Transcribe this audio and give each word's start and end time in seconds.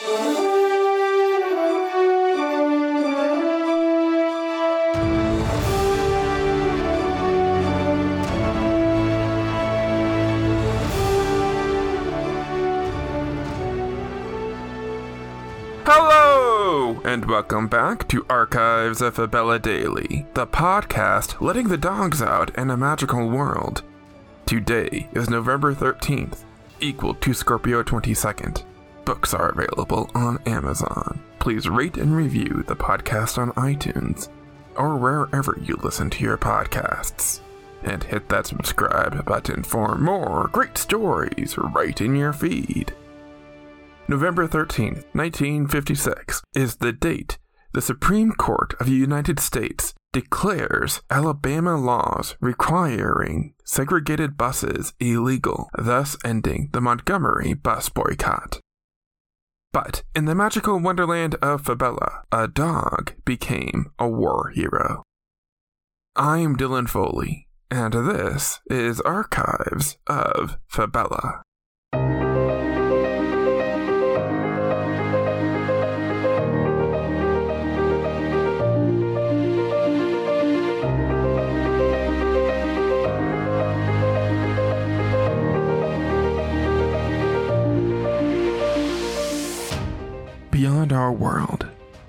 Hello, 0.00 0.20
and 17.04 17.24
welcome 17.24 17.66
back 17.66 18.06
to 18.06 18.24
Archives 18.30 19.02
of 19.02 19.16
Fabella 19.16 19.58
Daily, 19.58 20.26
the 20.34 20.46
podcast 20.46 21.40
letting 21.40 21.66
the 21.66 21.76
dogs 21.76 22.22
out 22.22 22.56
in 22.56 22.70
a 22.70 22.76
magical 22.76 23.28
world. 23.28 23.82
Today 24.46 25.08
is 25.12 25.28
November 25.28 25.74
13th, 25.74 26.44
equal 26.78 27.14
to 27.14 27.34
Scorpio 27.34 27.82
22nd. 27.82 28.62
Books 29.08 29.32
are 29.32 29.48
available 29.48 30.10
on 30.14 30.38
Amazon. 30.44 31.22
Please 31.38 31.66
rate 31.66 31.96
and 31.96 32.14
review 32.14 32.62
the 32.68 32.76
podcast 32.76 33.38
on 33.38 33.52
iTunes 33.52 34.28
or 34.76 34.98
wherever 34.98 35.58
you 35.62 35.78
listen 35.82 36.10
to 36.10 36.22
your 36.22 36.36
podcasts. 36.36 37.40
And 37.82 38.04
hit 38.04 38.28
that 38.28 38.46
subscribe 38.46 39.24
button 39.24 39.62
for 39.62 39.94
more 39.94 40.50
great 40.52 40.76
stories 40.76 41.56
right 41.56 41.98
in 41.98 42.16
your 42.16 42.34
feed. 42.34 42.92
November 44.08 44.46
13th, 44.46 45.06
1956 45.14 46.42
is 46.54 46.76
the 46.76 46.92
date 46.92 47.38
the 47.72 47.80
Supreme 47.80 48.32
Court 48.32 48.74
of 48.78 48.86
the 48.86 48.92
United 48.92 49.40
States 49.40 49.94
declares 50.12 51.00
Alabama 51.10 51.78
laws 51.78 52.36
requiring 52.40 53.54
segregated 53.64 54.36
buses 54.36 54.92
illegal, 55.00 55.70
thus 55.78 56.16
ending 56.24 56.68
the 56.72 56.80
Montgomery 56.82 57.54
bus 57.54 57.88
boycott. 57.88 58.60
But 59.84 60.02
in 60.12 60.24
the 60.24 60.34
magical 60.34 60.80
wonderland 60.80 61.36
of 61.36 61.64
Fabella, 61.64 62.24
a 62.32 62.48
dog 62.48 63.12
became 63.24 63.92
a 63.96 64.08
war 64.08 64.50
hero. 64.52 65.04
I'm 66.16 66.56
Dylan 66.56 66.88
Foley, 66.88 67.46
and 67.70 67.92
this 67.94 68.58
is 68.68 69.00
Archives 69.02 69.96
of 70.08 70.58
Fabella. 70.66 71.42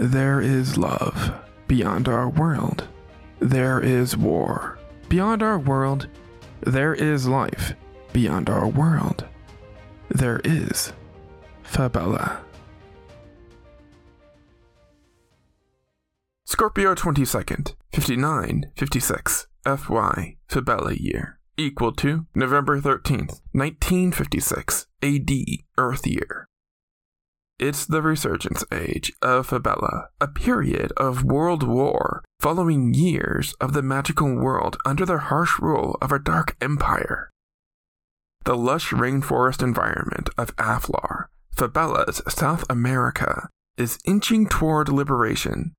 There 0.00 0.40
is 0.40 0.78
love. 0.78 1.32
Beyond 1.68 2.08
our 2.08 2.28
world, 2.28 2.88
there 3.38 3.80
is 3.80 4.16
war. 4.16 4.78
Beyond 5.10 5.42
our 5.42 5.58
world, 5.58 6.08
there 6.62 6.94
is 6.94 7.28
life. 7.28 7.74
Beyond 8.12 8.48
our 8.48 8.66
world, 8.66 9.26
there 10.08 10.40
is 10.42 10.92
Fabella. 11.62 12.40
Scorpio 16.46 16.94
22nd, 16.94 17.74
5956 17.92 19.46
FY 19.64 20.36
Fabella 20.48 20.94
year, 20.94 21.38
equal 21.58 21.92
to 21.92 22.26
November 22.34 22.80
13th, 22.80 23.40
1956 23.52 24.86
AD 25.02 25.30
Earth 25.78 26.06
year. 26.06 26.49
It's 27.60 27.84
the 27.84 28.00
resurgence 28.00 28.64
age 28.72 29.12
of 29.20 29.48
Fabella, 29.48 30.08
a 30.18 30.28
period 30.28 30.92
of 30.96 31.24
world 31.24 31.62
war 31.62 32.24
following 32.40 32.94
years 32.94 33.52
of 33.60 33.74
the 33.74 33.82
magical 33.82 34.34
world 34.34 34.78
under 34.86 35.04
the 35.04 35.18
harsh 35.18 35.58
rule 35.58 35.98
of 36.00 36.10
a 36.10 36.18
dark 36.18 36.56
empire. 36.62 37.28
The 38.46 38.56
lush 38.56 38.92
rainforest 38.92 39.62
environment 39.62 40.30
of 40.38 40.56
Aflar, 40.56 41.26
Fabella's 41.54 42.22
South 42.30 42.64
America, 42.70 43.50
is 43.76 43.98
inching 44.06 44.48
toward 44.48 44.88
liberation. 44.88 45.74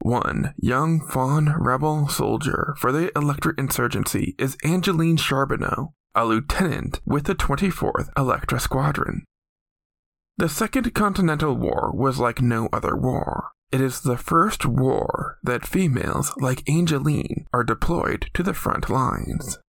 One 0.00 0.54
young 0.56 1.06
fawn 1.06 1.54
rebel 1.58 2.08
soldier 2.08 2.74
for 2.78 2.92
the 2.92 3.12
Electra 3.14 3.52
insurgency 3.58 4.34
is 4.38 4.56
Angeline 4.64 5.18
Charbonneau, 5.18 5.92
a 6.14 6.24
lieutenant 6.24 7.02
with 7.04 7.24
the 7.24 7.34
24th 7.34 8.08
Electra 8.16 8.58
Squadron. 8.58 9.26
The 10.42 10.48
Second 10.48 10.92
Continental 10.92 11.54
War 11.54 11.92
was 11.94 12.18
like 12.18 12.42
no 12.42 12.68
other 12.72 12.96
war. 12.96 13.52
It 13.70 13.80
is 13.80 14.00
the 14.00 14.16
first 14.16 14.66
war 14.66 15.38
that 15.44 15.64
females 15.64 16.32
like 16.36 16.68
Angeline 16.68 17.46
are 17.52 17.62
deployed 17.62 18.28
to 18.34 18.42
the 18.42 18.52
front 18.52 18.90
lines. 18.90 19.60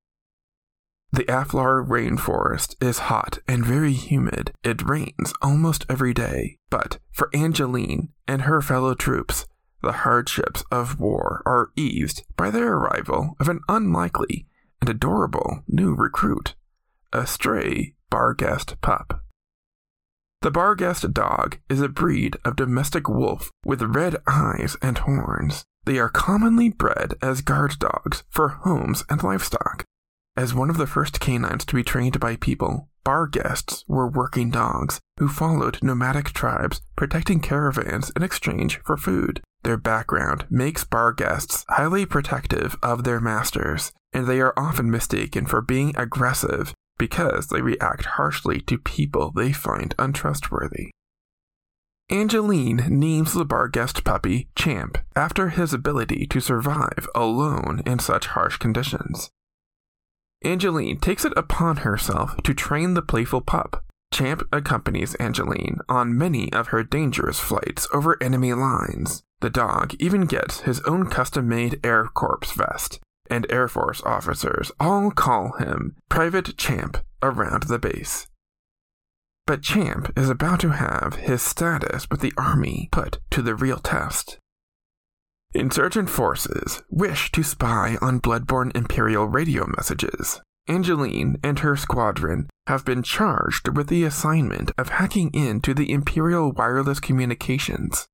The 1.11 1.25
Aflar 1.25 1.87
rainforest 1.87 2.73
is 2.81 3.05
hot 3.05 3.37
and 3.47 3.63
very 3.63 3.93
humid. 3.93 4.53
It 4.63 4.81
rains 4.81 5.31
almost 5.43 5.85
every 5.89 6.11
day. 6.11 6.57
But 6.71 6.97
for 7.11 7.29
Angeline 7.35 8.09
and 8.27 8.41
her 8.41 8.59
fellow 8.59 8.95
troops, 8.95 9.45
the 9.83 9.91
hardships 9.91 10.63
of 10.71 10.99
war 10.99 11.43
are 11.45 11.69
eased 11.75 12.23
by 12.35 12.49
the 12.49 12.63
arrival 12.63 13.35
of 13.39 13.47
an 13.47 13.59
unlikely 13.69 14.47
and 14.81 14.89
adorable 14.89 15.61
new 15.67 15.93
recruit, 15.93 16.55
a 17.13 17.27
stray 17.27 17.93
Barghest 18.09 18.81
pup. 18.81 19.22
The 20.43 20.51
Barghest 20.51 21.13
dog 21.13 21.57
is 21.69 21.79
a 21.79 21.87
breed 21.87 22.35
of 22.43 22.57
domestic 22.57 23.07
wolf 23.07 23.49
with 23.63 23.81
red 23.81 24.17
eyes 24.27 24.75
and 24.81 24.97
horns. 24.97 25.63
They 25.85 25.97
are 25.99 26.09
commonly 26.09 26.67
bred 26.67 27.13
as 27.21 27.39
guard 27.39 27.79
dogs 27.79 28.25
for 28.29 28.49
homes 28.49 29.05
and 29.09 29.23
livestock. 29.23 29.85
As 30.35 30.53
one 30.53 30.69
of 30.69 30.75
the 30.75 30.85
first 30.85 31.21
canines 31.21 31.63
to 31.63 31.75
be 31.75 31.81
trained 31.81 32.19
by 32.19 32.35
people, 32.35 32.89
Barghests 33.05 33.85
were 33.87 34.05
working 34.05 34.49
dogs 34.49 34.99
who 35.17 35.29
followed 35.29 35.81
nomadic 35.81 36.31
tribes, 36.31 36.81
protecting 36.97 37.39
caravans 37.39 38.11
in 38.13 38.21
exchange 38.21 38.81
for 38.83 38.97
food. 38.97 39.39
Their 39.63 39.77
background 39.77 40.45
makes 40.49 40.83
Barghests 40.83 41.63
highly 41.69 42.05
protective 42.05 42.75
of 42.83 43.05
their 43.05 43.21
masters, 43.21 43.93
and 44.11 44.27
they 44.27 44.41
are 44.41 44.53
often 44.57 44.91
mistaken 44.91 45.45
for 45.45 45.61
being 45.61 45.95
aggressive 45.95 46.73
because 46.97 47.47
they 47.47 47.61
react 47.61 48.05
harshly 48.05 48.61
to 48.61 48.77
people 48.77 49.31
they 49.31 49.51
find 49.51 49.95
untrustworthy. 49.97 50.91
Angeline 52.09 52.85
names 52.89 53.33
the 53.33 53.45
Barghest 53.45 54.03
puppy 54.03 54.49
Champ 54.55 54.97
after 55.15 55.49
his 55.49 55.73
ability 55.73 56.27
to 56.27 56.39
survive 56.39 57.07
alone 57.15 57.81
in 57.85 57.99
such 57.99 58.27
harsh 58.27 58.57
conditions. 58.57 59.29
Angeline 60.43 60.99
takes 60.99 61.23
it 61.23 61.33
upon 61.37 61.77
herself 61.77 62.35
to 62.43 62.53
train 62.53 62.93
the 62.93 63.01
playful 63.01 63.41
pup. 63.41 63.83
Champ 64.13 64.43
accompanies 64.51 65.15
Angeline 65.15 65.79
on 65.89 66.17
many 66.17 66.51
of 66.53 66.67
her 66.67 66.83
dangerous 66.83 67.39
flights 67.39 67.87
over 67.93 68.21
enemy 68.21 68.53
lines. 68.53 69.23
The 69.39 69.49
dog 69.49 69.95
even 69.99 70.25
gets 70.25 70.61
his 70.61 70.81
own 70.81 71.09
custom 71.09 71.47
made 71.47 71.79
Air 71.83 72.05
Corps 72.05 72.53
vest, 72.53 72.99
and 73.29 73.45
Air 73.49 73.67
Force 73.67 74.01
officers 74.03 74.71
all 74.79 75.11
call 75.11 75.53
him 75.53 75.95
Private 76.09 76.57
Champ 76.57 76.97
around 77.21 77.63
the 77.63 77.79
base. 77.79 78.27
But 79.45 79.61
Champ 79.61 80.11
is 80.17 80.29
about 80.29 80.59
to 80.61 80.69
have 80.69 81.15
his 81.15 81.41
status 81.41 82.07
with 82.09 82.21
the 82.21 82.33
Army 82.37 82.89
put 82.91 83.19
to 83.31 83.41
the 83.41 83.55
real 83.55 83.77
test. 83.77 84.37
Insurgent 85.53 86.09
forces 86.09 86.81
wish 86.89 87.31
to 87.33 87.43
spy 87.43 87.97
on 88.01 88.19
Bloodborne 88.19 88.75
Imperial 88.75 89.27
radio 89.27 89.67
messages. 89.67 90.41
Angeline 90.67 91.37
and 91.43 91.59
her 91.59 91.75
squadron 91.75 92.49
have 92.67 92.85
been 92.85 93.03
charged 93.03 93.75
with 93.75 93.87
the 93.87 94.05
assignment 94.05 94.71
of 94.77 94.89
hacking 94.89 95.29
into 95.33 95.73
the 95.73 95.91
Imperial 95.91 96.53
wireless 96.53 97.01
communications. 97.01 98.07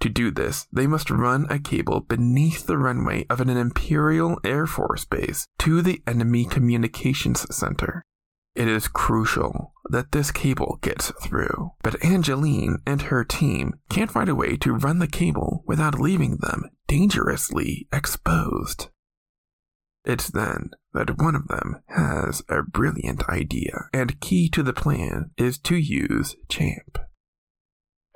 To 0.00 0.08
do 0.08 0.30
this, 0.30 0.66
they 0.72 0.86
must 0.86 1.10
run 1.10 1.46
a 1.50 1.58
cable 1.58 2.00
beneath 2.00 2.66
the 2.66 2.78
runway 2.78 3.26
of 3.28 3.40
an 3.40 3.50
Imperial 3.50 4.40
Air 4.44 4.66
Force 4.66 5.04
base 5.04 5.46
to 5.58 5.82
the 5.82 6.02
enemy 6.06 6.46
communications 6.46 7.46
center. 7.54 8.02
It 8.54 8.66
is 8.66 8.88
crucial 8.88 9.74
that 9.90 10.12
this 10.12 10.30
cable 10.30 10.78
gets 10.80 11.12
through, 11.22 11.72
but 11.82 12.02
Angeline 12.04 12.78
and 12.86 13.02
her 13.02 13.24
team 13.24 13.74
can't 13.90 14.10
find 14.10 14.28
a 14.28 14.34
way 14.34 14.56
to 14.58 14.72
run 14.72 14.98
the 14.98 15.06
cable 15.06 15.62
without 15.66 16.00
leaving 16.00 16.38
them 16.38 16.70
dangerously 16.88 17.86
exposed. 17.92 18.88
It's 20.04 20.30
then 20.30 20.70
that 20.94 21.18
one 21.18 21.34
of 21.34 21.48
them 21.48 21.82
has 21.88 22.42
a 22.48 22.62
brilliant 22.62 23.28
idea, 23.28 23.88
and 23.92 24.20
key 24.20 24.48
to 24.48 24.62
the 24.62 24.72
plan 24.72 25.30
is 25.36 25.58
to 25.58 25.76
use 25.76 26.36
Champ. 26.48 26.98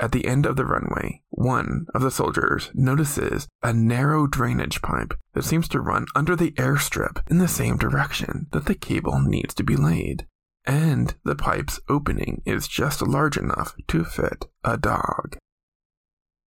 At 0.01 0.13
the 0.13 0.27
end 0.27 0.45
of 0.45 0.57
the 0.57 0.67
runway, 0.67 1.23
one 1.31 1.87
of 1.95 2.03
the 2.03 2.11
soldiers 2.11 2.71
notices 2.75 3.47
a 3.63 3.73
narrow 3.73 4.27
drainage 4.27 4.83
pipe 4.83 5.15
that 5.35 5.45
seems 5.45 5.69
to 5.69 5.81
run 5.81 6.07
under 6.17 6.35
the 6.35 6.51
airstrip 6.53 7.23
in 7.31 7.39
the 7.39 7.49
same 7.49 7.77
direction 7.77 8.49
that 8.51 8.67
the 8.67 8.75
cable 8.75 9.21
needs 9.21 9.55
to 9.55 9.63
be 9.63 9.77
laid. 9.77 10.27
and 10.67 11.15
the 11.25 11.35
pipe's 11.35 11.79
opening 11.89 12.41
is 12.47 12.67
just 12.67 13.03
large 13.03 13.37
enough 13.37 13.75
to 13.87 14.03
fit 14.03 14.47
a 14.65 14.79
dog. 14.79 15.37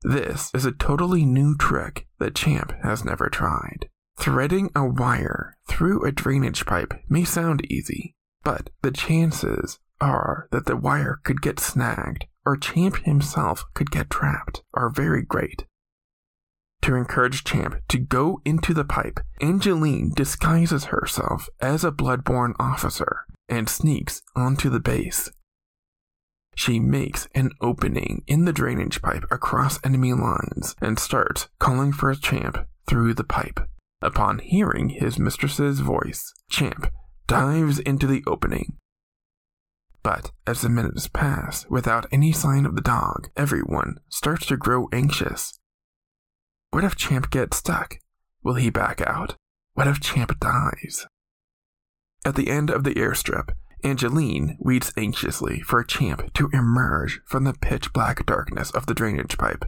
This 0.03 0.51
is 0.53 0.65
a 0.65 0.71
totally 0.71 1.25
new 1.25 1.55
trick 1.57 2.07
that 2.19 2.35
Champ 2.35 2.73
has 2.83 3.03
never 3.03 3.27
tried. 3.27 3.89
Threading 4.17 4.69
a 4.73 4.85
wire 4.85 5.57
through 5.67 6.05
a 6.05 6.11
drainage 6.11 6.65
pipe 6.65 6.93
may 7.09 7.25
sound 7.25 7.69
easy, 7.69 8.15
but 8.43 8.69
the 8.81 8.91
chances 8.91 9.79
are 9.99 10.47
that 10.51 10.65
the 10.65 10.77
wire 10.77 11.19
could 11.23 11.41
get 11.41 11.59
snagged 11.59 12.25
or 12.45 12.57
Champ 12.57 12.97
himself 13.03 13.65
could 13.73 13.91
get 13.91 14.09
trapped 14.09 14.63
are 14.73 14.89
very 14.89 15.23
great. 15.23 15.65
To 16.83 16.95
encourage 16.95 17.43
Champ 17.43 17.81
to 17.87 17.97
go 17.97 18.41
into 18.45 18.73
the 18.73 18.85
pipe, 18.85 19.19
Angeline 19.41 20.11
disguises 20.15 20.85
herself 20.85 21.49
as 21.59 21.83
a 21.83 21.91
bloodborne 21.91 22.53
officer 22.59 23.25
and 23.49 23.67
sneaks 23.67 24.21
onto 24.35 24.69
the 24.69 24.79
base. 24.79 25.31
She 26.55 26.79
makes 26.79 27.27
an 27.35 27.51
opening 27.59 28.23
in 28.27 28.45
the 28.45 28.53
drainage 28.53 29.01
pipe 29.01 29.25
across 29.29 29.83
enemy 29.83 30.13
lines 30.13 30.75
and 30.79 30.99
starts 30.99 31.49
calling 31.59 31.91
for 31.91 32.13
Champ 32.15 32.67
through 32.87 33.15
the 33.15 33.23
pipe. 33.23 33.59
Upon 34.01 34.39
hearing 34.39 34.89
his 34.89 35.17
mistress's 35.17 35.79
voice, 35.79 36.33
Champ 36.49 36.91
dives 37.27 37.79
into 37.79 38.05
the 38.05 38.23
opening. 38.27 38.77
But 40.05 40.31
as 40.45 40.61
the 40.61 40.69
minutes 40.69 41.07
pass 41.07 41.65
without 41.67 42.05
any 42.11 42.31
sign 42.31 42.67
of 42.67 42.75
the 42.75 42.81
dog, 42.81 43.29
everyone 43.35 43.97
starts 44.07 44.45
to 44.45 44.55
grow 44.55 44.87
anxious. 44.93 45.59
What 46.69 46.83
if 46.83 46.95
Champ 46.95 47.31
gets 47.31 47.57
stuck? 47.57 47.97
Will 48.43 48.53
he 48.53 48.69
back 48.69 49.01
out? 49.01 49.35
What 49.73 49.87
if 49.87 49.99
Champ 49.99 50.39
dies? 50.39 51.07
At 52.23 52.35
the 52.35 52.51
end 52.51 52.69
of 52.69 52.83
the 52.83 52.93
airstrip, 52.93 53.49
Angeline 53.83 54.57
waits 54.59 54.93
anxiously 54.95 55.61
for 55.61 55.83
Champ 55.83 56.31
to 56.35 56.51
emerge 56.53 57.21
from 57.25 57.43
the 57.43 57.53
pitch 57.53 57.91
black 57.91 58.27
darkness 58.27 58.69
of 58.69 58.85
the 58.85 58.93
drainage 58.93 59.39
pipe. 59.39 59.65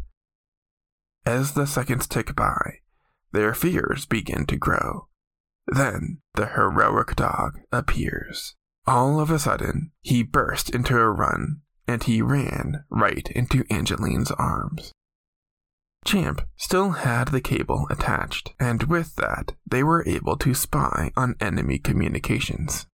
As 1.26 1.54
the 1.54 1.66
seconds 1.66 2.06
tick 2.06 2.36
by, 2.36 2.82
their 3.32 3.56
fears 3.56 4.06
begin 4.06 4.46
to 4.46 4.56
grow. 4.56 5.08
Then 5.66 6.20
the 6.36 6.46
heroic 6.46 7.16
dog 7.16 7.58
appears. 7.72 8.56
All 8.88 9.20
of 9.20 9.30
a 9.30 9.38
sudden, 9.38 9.92
he 10.02 10.24
burst 10.24 10.70
into 10.70 10.98
a 10.98 11.10
run, 11.10 11.62
and 11.90 12.02
he 12.02 12.22
ran 12.22 12.86
right 12.90 13.30
into 13.32 13.66
Angeline's 13.70 14.32
arms. 14.32 14.94
Champ 16.06 16.48
still 16.56 16.92
had 16.92 17.28
the 17.28 17.42
cable 17.42 17.86
attached, 17.90 18.54
and 18.62 18.84
with 18.84 19.18
that, 19.18 19.56
they 19.70 19.84
were 19.84 20.08
able 20.08 20.38
to 20.38 20.54
spy 20.54 21.12
on 21.18 21.36
enemy 21.42 21.80
communications. 21.80 22.88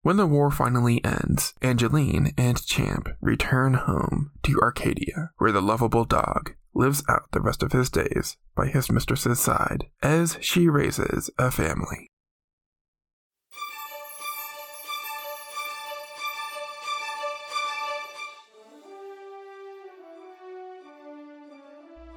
When 0.00 0.16
the 0.16 0.26
war 0.26 0.50
finally 0.50 1.04
ends, 1.04 1.52
Angeline 1.60 2.32
and 2.38 2.64
Champ 2.64 3.10
return 3.20 3.74
home 3.74 4.30
to 4.44 4.58
Arcadia, 4.62 5.32
where 5.36 5.52
the 5.52 5.60
lovable 5.60 6.06
dog 6.06 6.54
lives 6.72 7.02
out 7.10 7.30
the 7.32 7.42
rest 7.42 7.62
of 7.62 7.72
his 7.72 7.90
days 7.90 8.38
by 8.54 8.68
his 8.68 8.90
mistress's 8.90 9.38
side 9.38 9.84
as 10.02 10.38
she 10.40 10.66
raises 10.66 11.28
a 11.38 11.50
family. 11.50 12.07